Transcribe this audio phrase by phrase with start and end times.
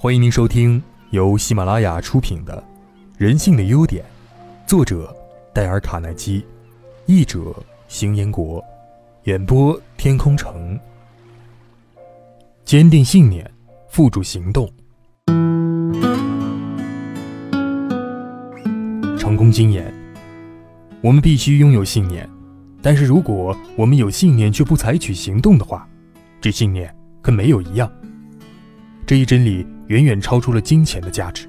[0.00, 2.56] 欢迎您收听由喜马拉雅出品的
[3.16, 4.04] 《人性的优点》，
[4.64, 5.12] 作者
[5.52, 6.46] 戴尔·卡耐基，
[7.06, 7.52] 译者
[7.88, 8.64] 邢彦国，
[9.24, 10.78] 演播天空城。
[12.64, 13.44] 坚定信念，
[13.88, 14.70] 付诸行动。
[19.18, 19.92] 成功经验：
[21.00, 22.30] 我们必须拥有信念，
[22.80, 25.88] 但是如果我们有信念却不采取行动的话，
[26.40, 27.90] 这信念跟没有一样。
[29.04, 31.46] 这一真理远远超出了金钱的价值。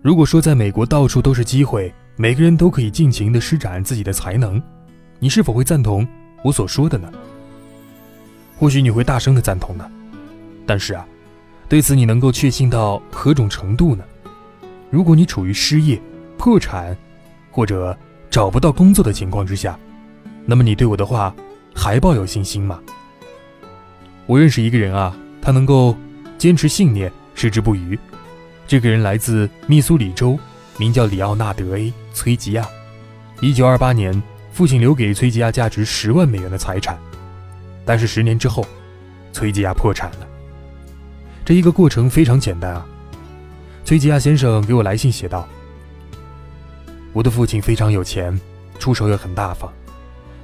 [0.00, 4.62] 如果说在美国到处都是机会，每个人都可以尽情地施展自己的才能，
[5.18, 6.06] 你是否会赞同
[6.44, 7.10] 我所说的呢？
[8.56, 9.90] 或许你会大声地赞同呢。
[10.66, 11.06] 但是啊，
[11.68, 14.04] 对此你能够确信到何种程度呢？
[14.90, 16.00] 如果你处于失业、
[16.36, 16.96] 破产，
[17.50, 17.96] 或者
[18.30, 19.78] 找不到工作的情况之下，
[20.46, 21.34] 那么你对我的话
[21.74, 22.80] 还抱有信心吗？
[24.26, 25.96] 我认识一个人啊，他能够。
[26.38, 27.98] 坚持信念，矢志不渝。
[28.64, 30.38] 这个人来自密苏里州，
[30.78, 32.64] 名叫里奥纳德 ·A· 崔吉亚。
[33.40, 34.22] 一九二八年，
[34.52, 36.96] 父亲留给崔吉亚价值十万美元的财产，
[37.84, 38.64] 但是十年之后，
[39.32, 40.28] 崔吉亚破产了。
[41.44, 42.86] 这一个过程非常简单啊。
[43.84, 45.48] 崔吉亚先生给我来信写道
[47.12, 48.38] ：“我的父亲非常有钱，
[48.78, 49.72] 出手也很大方，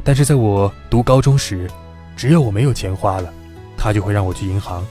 [0.02, 1.70] 但是在我读高中时，
[2.16, 3.32] 只要我没有钱花了，
[3.76, 4.84] 他就会让我去银行。”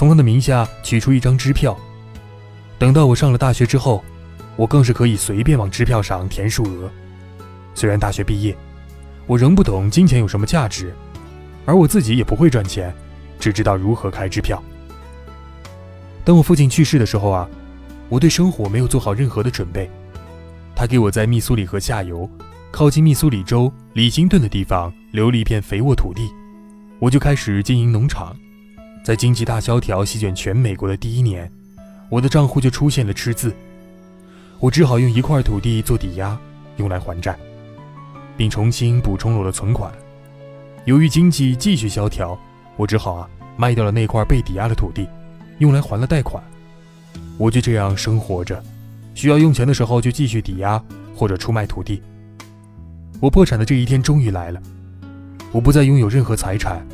[0.00, 1.78] 从他的名下取出一张支票，
[2.78, 4.02] 等到我上了大学之后，
[4.56, 6.90] 我更是可以随便往支票上填数额。
[7.74, 8.56] 虽然大学毕业，
[9.26, 10.94] 我仍不懂金钱有什么价值，
[11.66, 12.90] 而我自己也不会赚钱，
[13.38, 14.62] 只知道如何开支票。
[16.24, 17.46] 当我父亲去世的时候啊，
[18.08, 19.90] 我对生活没有做好任何的准备。
[20.74, 22.26] 他给我在密苏里河下游，
[22.70, 26.26] 靠近密苏里州里辛顿的地方留了一片肥沃土地，
[26.98, 28.34] 我就开始经营农场。
[29.02, 31.50] 在经济大萧条席卷全美国的第一年，
[32.10, 33.54] 我的账户就出现了赤字，
[34.58, 36.38] 我只好用一块土地做抵押，
[36.76, 37.36] 用来还债，
[38.36, 39.90] 并重新补充了我的存款。
[40.84, 42.38] 由于经济继续萧条，
[42.76, 45.08] 我只好啊卖掉了那块被抵押的土地，
[45.58, 46.42] 用来还了贷款。
[47.38, 48.62] 我就这样生活着，
[49.14, 50.82] 需要用钱的时候就继续抵押
[51.16, 52.02] 或者出卖土地。
[53.18, 54.60] 我破产的这一天终于来了，
[55.52, 56.86] 我不再拥有任何财产，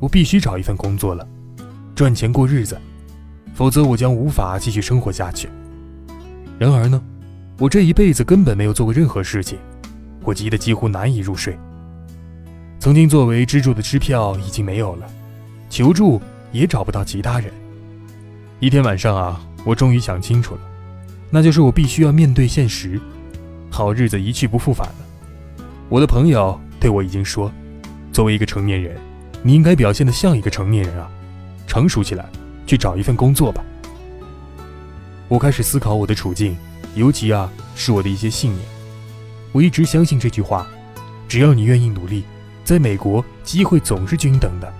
[0.00, 1.26] 我必须找一份工作了。
[1.94, 2.78] 赚钱过日子，
[3.54, 5.48] 否则我将无法继续生活下去。
[6.58, 7.00] 然而呢，
[7.58, 9.58] 我这一辈子根本没有做过任何事情，
[10.22, 11.56] 我急得几乎难以入睡。
[12.78, 15.06] 曾经作为支柱的支票已经没有了，
[15.70, 16.20] 求助
[16.52, 17.52] 也找不到其他人。
[18.60, 20.60] 一天晚上啊，我终于想清楚了，
[21.30, 23.00] 那就是我必须要面对现实，
[23.70, 24.94] 好日子一去不复返了。
[25.88, 27.50] 我的朋友对我已经说，
[28.12, 28.96] 作为一个成年人，
[29.46, 31.08] 你应该表现得像一个成年人啊。
[31.66, 32.24] 成熟起来，
[32.66, 33.62] 去找一份工作吧。
[35.28, 36.56] 我开始思考我的处境，
[36.94, 38.64] 尤其啊是我的一些信念。
[39.52, 40.66] 我一直相信这句话：
[41.28, 42.24] 只要你愿意努力，
[42.64, 44.72] 在美国机会总是均等的。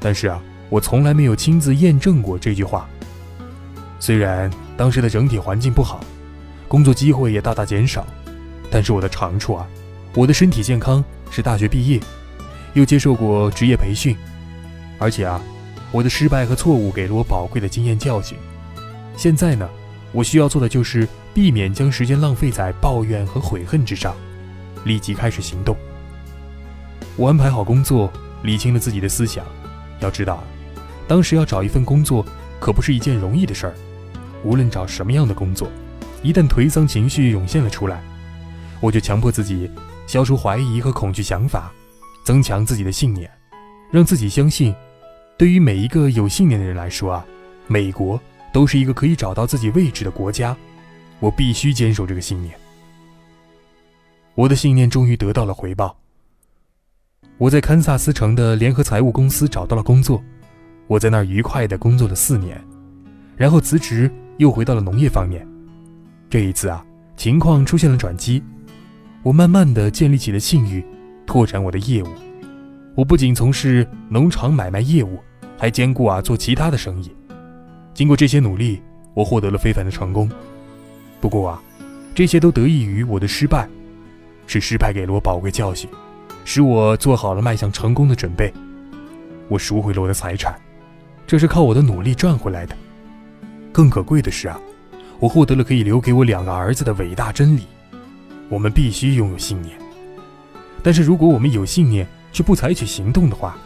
[0.00, 2.88] 但是啊，我从来没有亲自验证过这句话。
[4.00, 6.00] 虽然当时的整体环境不好，
[6.68, 8.06] 工作机会也大大减少，
[8.70, 9.66] 但是我的长处啊，
[10.14, 12.00] 我的身体健康，是大学毕业，
[12.74, 14.16] 又接受过职业培训，
[14.98, 15.40] 而且啊。
[15.94, 18.38] 我的失败和错误给了我宝贵的经验教训。
[19.14, 19.68] 现在呢，
[20.10, 24.16] 我需要做的就是避免将时间浪费在抱怨和悔恨之上，
[24.86, 25.76] 立即开始行动。
[27.14, 28.10] 我安排好工作，
[28.42, 29.44] 理清了自己的思想。
[30.00, 30.42] 要知道，
[31.06, 32.24] 当时要找一份工作
[32.58, 33.74] 可不是一件容易的事儿。
[34.42, 35.68] 无论找什么样的工作，
[36.22, 38.02] 一旦颓丧情绪涌现了出来，
[38.80, 39.70] 我就强迫自己
[40.06, 41.70] 消除怀疑和恐惧想法，
[42.22, 43.30] 增强自己的信念，
[43.90, 44.74] 让自己相信。
[45.36, 47.26] 对于每一个有信念的人来说啊，
[47.66, 48.20] 美国
[48.52, 50.56] 都是一个可以找到自己位置的国家。
[51.18, 52.52] 我必须坚守这个信念。
[54.34, 55.96] 我的信念终于得到了回报。
[57.38, 60.22] 我在堪萨斯城的联合财务公司找到了工作，
[60.86, 62.62] 我在那儿愉快地工作了四年，
[63.36, 65.46] 然后辞职，又回到了农业方面。
[66.28, 66.84] 这一次啊，
[67.16, 68.42] 情况出现了转机，
[69.22, 70.84] 我慢慢地建立起了信誉，
[71.26, 72.08] 拓展我的业务。
[72.94, 75.18] 我不仅从事农场买卖业务，
[75.58, 77.10] 还兼顾啊做其他的生意。
[77.94, 78.82] 经过这些努力，
[79.14, 80.30] 我获得了非凡的成功。
[81.20, 81.62] 不过啊，
[82.14, 83.68] 这些都得益于我的失败，
[84.46, 85.88] 是失败给了我宝贵教训，
[86.44, 88.52] 使我做好了迈向成功的准备。
[89.48, 90.54] 我赎回了我的财产，
[91.26, 92.76] 这是靠我的努力赚回来的。
[93.72, 94.60] 更可贵的是啊，
[95.18, 97.62] 我获得了可以留给我两个儿子的伟大真理：
[98.48, 99.81] 我们必须拥有信念。
[100.82, 103.56] 但是如果我们有信念，却不采取行动的话，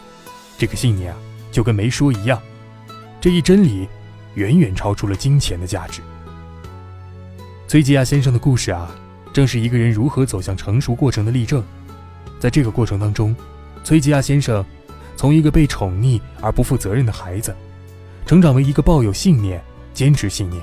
[0.58, 1.18] 这个信念啊，
[1.50, 2.40] 就跟没说一样。
[3.20, 3.88] 这一真理
[4.34, 6.02] 远远超出了金钱的价值。
[7.66, 8.94] 崔吉亚先生的故事啊，
[9.32, 11.64] 正是一个人如何走向成熟过程的例证。
[12.38, 13.34] 在这个过程当中，
[13.82, 14.64] 崔吉亚先生
[15.16, 17.54] 从一个被宠溺而不负责任的孩子，
[18.26, 19.62] 成长为一个抱有信念、
[19.94, 20.62] 坚持信念，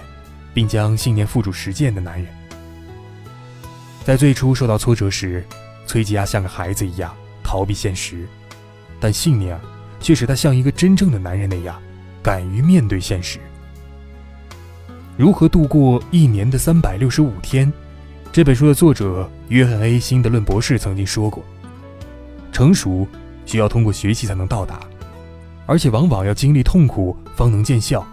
[0.53, 2.27] 并将信念付诸实践的男人。
[4.05, 5.43] 在最初受到挫折时，
[5.85, 8.27] 崔吉亚像个孩子一样逃避现实，
[8.99, 9.59] 但信念
[9.99, 11.79] 却使他像一个真正的男人那样，
[12.21, 13.39] 敢于面对现实。
[15.17, 17.71] 如何度过一年的三百六十五天？
[18.31, 21.43] 这本书的作者约翰 ·A· 辛德伦博士曾经说过
[22.51, 23.07] ：“成熟
[23.45, 24.79] 需要通过学习才能到达，
[25.67, 28.03] 而且往往要经历痛苦方能见效。”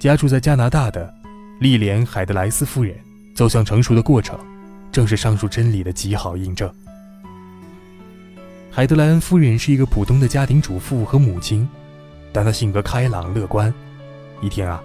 [0.00, 1.12] 家住在加拿大的
[1.60, 2.96] 莉莲·海德莱斯夫人
[3.34, 4.38] 走向成熟的过程，
[4.96, 6.72] 正是上述真理的极好印证。
[8.70, 11.68] 海德莱恩夫人是一个普通的家庭主妇和母亲，
[12.32, 13.70] 但她性格开朗乐观。
[14.40, 14.82] 一天啊。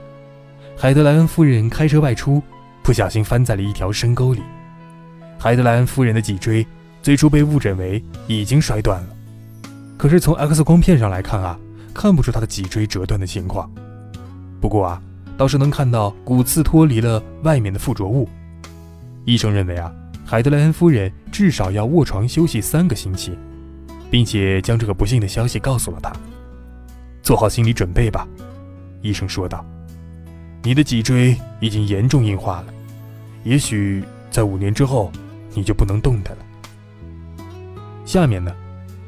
[0.78, 2.44] 海德莱恩夫人开车外出，
[2.84, 4.42] 不小心翻在了一条深沟里。
[5.40, 6.68] 海德莱恩夫人的脊椎
[7.02, 9.16] 最初被误诊为已经摔断了，
[9.98, 11.58] 可是从 X 光片上来看啊，
[11.94, 13.72] 看不出她的脊椎折断的情况。
[14.60, 15.02] 不过啊，
[15.38, 18.28] 倒是能看到骨刺脱离了外面的附着物。
[19.24, 19.94] 医生认为啊，
[20.32, 23.38] 海德莱恩夫人至少要卧床休息三个星期，
[24.10, 26.10] 并且将这个不幸的消息告诉了他。
[27.22, 28.26] 做好心理准备吧，
[29.02, 29.66] 医生说道。
[30.64, 32.68] 你的脊椎已经严重硬化了，
[33.44, 35.12] 也许在五年之后，
[35.54, 36.46] 你就不能动弹了。
[38.06, 38.56] 下面呢，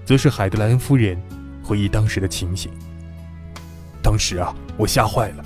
[0.04, 1.18] 则是海德莱恩夫人
[1.64, 2.70] 回忆当时的情形。
[4.02, 5.46] 当时啊，我吓坏了。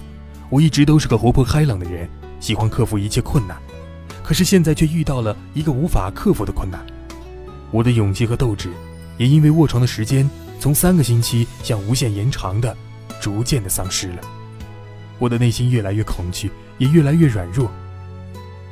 [0.50, 2.10] 我一直都是个活泼开朗的人，
[2.40, 3.56] 喜欢克服一切困难，
[4.28, 6.86] 可是现在却遇到了一个无法克服的困难。
[7.72, 8.70] 我的勇气和斗志，
[9.18, 10.30] 也因为卧床的时间
[10.60, 12.76] 从三个星期向无限延长的，
[13.22, 14.20] 逐渐的丧失了。
[15.18, 17.72] 我的内心越来越恐惧，也越来越软弱。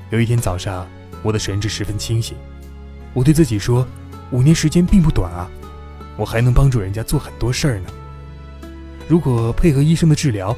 [0.10, 0.86] 有一天早上，
[1.24, 2.36] 我的神志十分清醒，
[3.14, 3.88] 我对自己说
[4.32, 5.50] ：“五年时间并不短啊，
[6.18, 7.90] 我还能帮助人家做很多事儿呢。
[9.08, 10.54] 如果配合医生的治疗，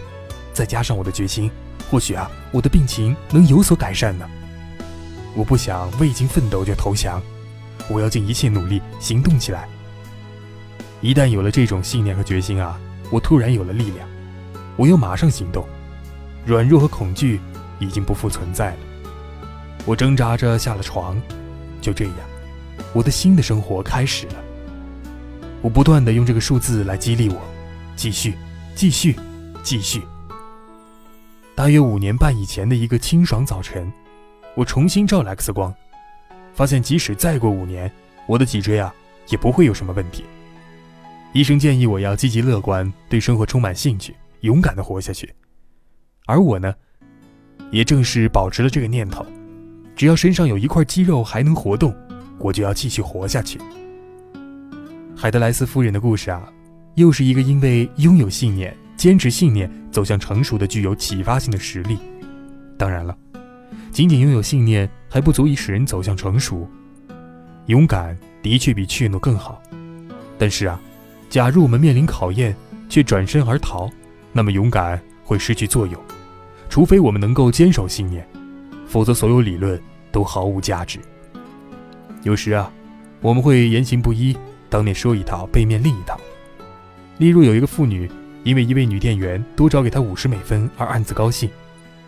[0.54, 1.52] 再加上我的决心，
[1.88, 4.28] 或许啊，我的病情能有所改善呢。
[5.38, 7.22] 我不想未经奋斗就投降，
[7.92, 9.70] 我要尽一切努力行动起来。
[11.00, 12.80] 一旦有了这种信念和决心啊，
[13.12, 14.10] 我突然有了力量，
[14.76, 15.64] 我要马上行动。”
[16.44, 17.40] 软弱和恐惧
[17.78, 18.78] 已经不复存在了。
[19.86, 21.16] 我挣扎着下了床，
[21.82, 22.16] 就这样，
[22.92, 24.36] 我的新的生活开始了。
[25.62, 27.40] 我不断的用这个数字来激励我，
[27.96, 28.34] 继续，
[28.74, 29.16] 继续，
[29.62, 30.02] 继续。
[31.54, 33.92] 大约五年半以前的一个清爽早晨，
[34.58, 35.72] 我重新照了 X 光，
[36.52, 37.92] 发现即使再过五年，
[38.26, 38.92] 我的脊椎啊
[39.28, 40.24] 也不会有什么问题。
[41.32, 45.32] 医生建议我要积极乐观，对生活充满兴趣，勇敢的活下去。
[46.26, 46.74] 而我呢，
[47.70, 49.24] 也正是保持了这个念头：
[49.96, 51.96] 只要身上有一块肌肉还能活动，
[52.40, 53.60] 我就要继续活下去。
[55.16, 56.52] 海德莱斯夫人的故事啊，
[56.96, 62.00] 又是一个因为拥有信念、坚持信念走向成熟的具有启发性的实例。
[62.76, 63.16] 当然了，
[63.98, 66.70] 仅仅拥有信念还不足以使人走向成熟。
[67.66, 69.60] 勇敢的确比怯懦更好，
[70.38, 70.80] 但是啊，
[71.32, 72.56] 假如我们面临考验
[72.88, 73.90] 却转身而逃，
[74.32, 76.00] 那么勇敢会失去作用。
[76.70, 78.24] 除非我们能够坚守信念，
[78.86, 81.00] 否则所有理论都毫无价值。
[82.22, 82.72] 有时啊，
[83.20, 84.38] 我们会言行不一，
[84.70, 86.16] 当面说一套，背面另一套。
[87.18, 88.08] 例如，有一个妇女
[88.44, 91.50] 因为一位女店员多找给她五十美分而暗自高兴，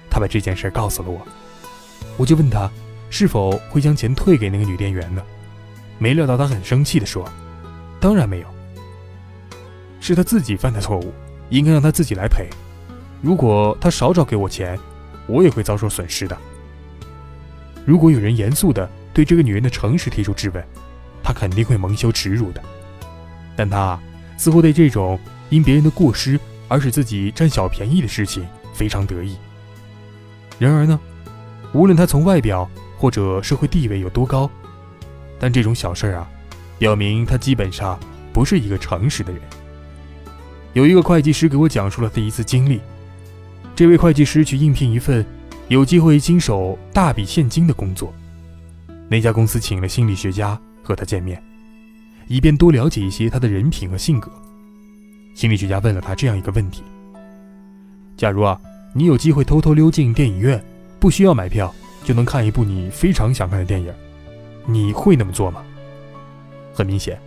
[0.07, 1.27] 她把这件事告诉了我。
[2.17, 2.69] 我就问他
[3.09, 5.21] 是否会将钱退给那个女店员呢？
[5.97, 7.29] 没料到他很生气地说
[7.99, 8.47] ：“当然没有，
[9.99, 11.13] 是他自己犯的错误，
[11.49, 12.47] 应该让他自己来赔。”
[13.21, 14.79] 如果他少找给我钱，
[15.27, 16.37] 我也会遭受损失的。
[17.85, 20.63] 如果有人严肃地对这个女人的诚实提出质问，
[21.21, 22.61] 她肯定会蒙羞耻辱的。
[23.57, 23.99] 但她
[24.37, 26.39] 似乎对这种因别人的过失
[26.69, 29.35] 而使自己占小便宜的事情非常得意。
[30.57, 30.97] 然而呢，
[31.73, 34.49] 无论他从外表或者社会地位有多高，
[35.39, 36.27] 但这种小事啊，
[36.77, 37.99] 表明他基本上
[38.33, 39.41] 不是一个诚实的人。
[40.73, 42.79] 有一个会计师给我讲述了他一次经历。
[43.75, 45.25] 这位会计师去应聘一份
[45.67, 48.13] 有机会经手大笔现金的工作，
[49.07, 51.41] 那家公司请了心理学家和他见面，
[52.27, 54.31] 以便多了解一些他的人品和性格。
[55.33, 56.83] 心理学家问了他这样一个问题：
[58.17, 58.59] 假如啊，
[58.93, 60.61] 你有机会偷偷溜进电影院，
[60.99, 63.93] 不需要买票就能看一部你非常想看的电影，
[64.65, 65.63] 你会那么做吗？
[66.73, 67.19] 很明显，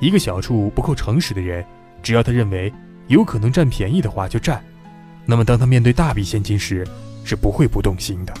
[0.00, 1.64] 一个小处不够诚实的人，
[2.02, 2.72] 只要他认为
[3.06, 4.62] 有可能占便宜的话就占。
[5.24, 6.86] 那么当他面对大笔现金时，
[7.24, 8.32] 是不会不动心的。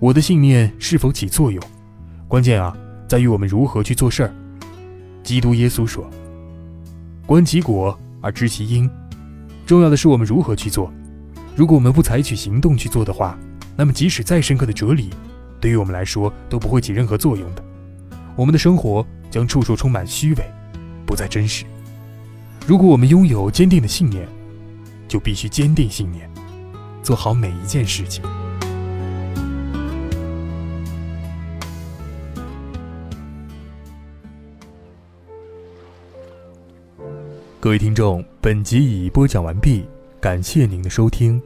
[0.00, 1.62] 我的信念是否起作用，
[2.26, 2.76] 关键啊，
[3.08, 4.34] 在于我们如何去做事儿。
[5.22, 6.08] 基督耶稣说
[7.24, 8.90] ：“观其果而知其因。”
[9.64, 10.92] 重要的是我们如何去做。
[11.56, 13.38] 如果我们不采取行动去做的话，
[13.76, 15.10] 那么即使再深刻的哲理，
[15.60, 17.64] 对于我们来说都不会起任何作用的。
[18.34, 20.44] 我们的生活将处处充满虚伪，
[21.06, 21.64] 不再真实。
[22.66, 24.26] 如果我们拥有坚定的信念，
[25.06, 26.28] 就必须坚定信念，
[27.04, 28.24] 做好每一件事情。
[37.60, 39.86] 各位听众，本集已播讲完毕，
[40.24, 41.38] 感谢您的收听。